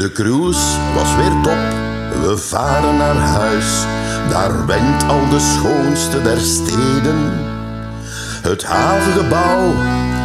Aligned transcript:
De 0.00 0.12
cruise 0.12 0.78
was 0.94 1.16
weer 1.16 1.40
top, 1.42 1.58
we 2.22 2.36
varen 2.36 2.96
naar 2.96 3.16
huis. 3.16 3.84
Daar 4.28 4.66
wenkt 4.66 5.04
al 5.08 5.28
de 5.28 5.38
schoonste 5.38 6.22
der 6.22 6.40
steden. 6.40 7.32
Het 8.42 8.64
havengebouw, 8.64 9.74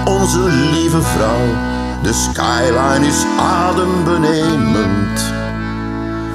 onze 0.05 0.39
lieve 0.39 1.01
vrouw. 1.01 1.47
De 2.01 2.13
skyline 2.13 3.07
is 3.07 3.25
adembenemend. 3.39 5.33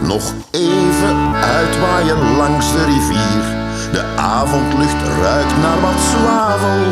Nog 0.03 0.33
even 0.51 1.35
uitwaaien 1.35 2.37
langs 2.37 2.73
de 2.73 2.85
rivier. 2.85 3.43
De 3.93 4.05
avondlucht 4.17 5.03
ruikt 5.23 5.57
naar 5.63 5.81
wat 5.81 6.01
zwavel. 6.11 6.83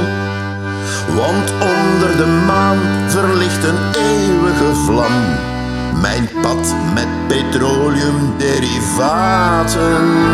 Want 1.14 1.52
onder 1.60 2.16
de 2.16 2.42
maan 2.46 2.78
verlicht 3.08 3.64
een 3.64 3.78
eeuwige 3.94 4.74
vlam. 4.74 5.56
Mijn 5.94 6.28
pad 6.42 6.74
met 6.94 7.06
petroleumderivaten. 7.26 10.26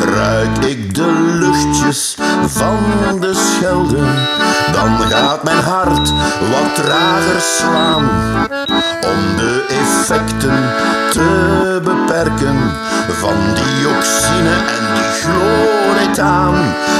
Ruik 0.00 0.58
ik 0.58 0.94
de 0.94 1.36
luchtjes 1.40 2.16
van 2.46 2.78
de 3.20 3.34
Schelde, 3.34 4.04
dan 4.72 4.98
gaat 4.98 5.44
mijn 5.44 5.64
hart 5.64 6.12
wat 6.50 6.74
trager 6.74 7.40
slaan. 7.40 8.10
Om 9.00 9.36
de 9.36 9.64
effecten 9.68 10.72
te 11.10 11.80
beperken 11.84 12.56
van 13.08 13.34
dioxine 13.54 14.54
en 14.76 14.84
dichlorethaan. 14.94 16.54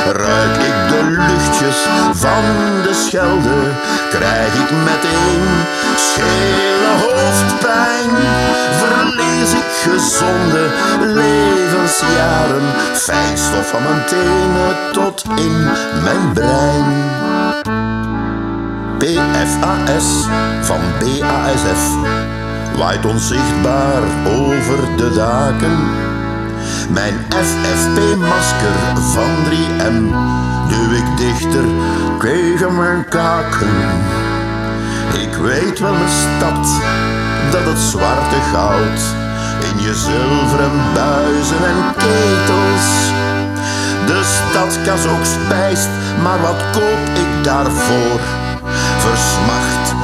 Ruik 0.04 0.56
ik 0.56 0.88
de 0.88 1.02
luchtjes 1.04 1.88
van 2.12 2.44
de 2.82 2.94
Schelde, 2.94 3.70
krijg 4.10 4.54
ik 4.54 4.70
meteen 4.70 5.48
schele 6.12 6.92
hoofdpijn. 7.02 8.10
Verlies 8.80 9.52
ik 9.52 9.70
gezonde 9.82 10.64
levensjaren, 11.00 12.66
fijnstof 12.94 13.68
van 13.70 13.82
mijn 13.82 14.04
tenen 14.06 14.92
tot 14.92 15.24
in 15.36 15.62
mijn 16.04 16.32
brein. 16.32 17.10
PFAS 18.98 20.26
van 20.60 20.80
BASF 20.98 21.84
waait 22.76 23.04
onzichtbaar 23.06 24.02
over 24.26 24.96
de 24.96 25.12
daken. 25.14 25.78
Mijn 26.88 27.14
FFP-masker 27.28 29.02
van 29.12 29.30
3M 29.44 30.14
duw 30.68 30.90
ik 30.96 31.16
dichter 31.16 31.64
tegen 32.20 32.76
mijn 32.76 33.08
kaken. 33.08 34.21
Ik 35.10 35.34
weet 35.34 35.78
wel 35.78 35.92
mijn 35.92 36.08
stad, 36.08 36.66
dat 37.50 37.64
het 37.64 37.78
zwarte 37.78 38.36
goud 38.52 39.00
in 39.70 39.82
je 39.82 39.94
zilveren 39.94 40.80
buizen 40.94 41.64
en 41.66 41.94
ketels. 41.96 43.10
De 44.06 44.20
stadkas 44.22 45.06
ook 45.06 45.24
spijst, 45.24 45.88
maar 46.22 46.40
wat 46.40 46.62
koop 46.72 47.06
ik 47.14 47.44
daarvoor? 47.44 48.20
Versmacht 48.98 49.94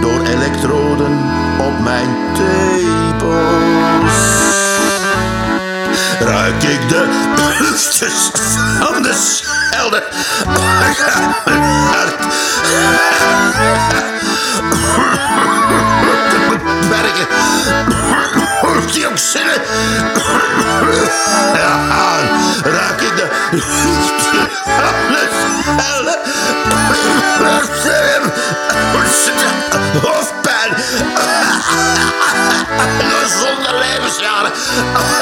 door 0.00 0.20
elektroden 0.26 1.18
op 1.58 1.78
mijn 1.82 2.16
tepels. 2.34 3.74
Ruik 6.20 6.62
ik 6.62 6.88
de 6.88 7.26
luchtjes 7.58 8.30
van 8.80 9.02
de 9.02 9.14
schelde. 9.14 10.02
Mijn 11.44 11.62
hart 11.62 12.16
Gezonde 34.76 34.92
levensjaren. 34.92 35.15